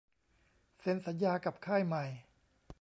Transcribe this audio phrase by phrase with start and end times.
[0.79, 2.03] เซ็นสัญญากับค่ายใหม่